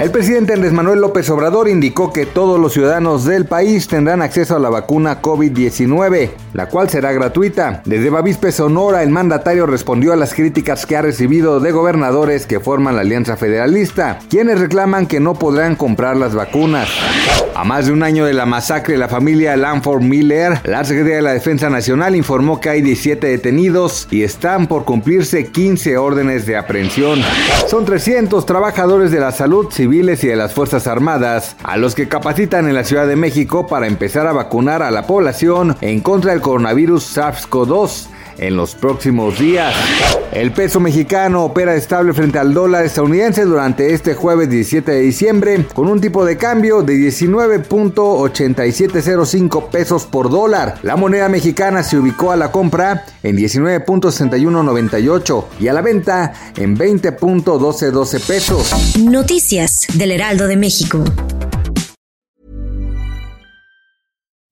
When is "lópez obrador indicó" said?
1.02-2.10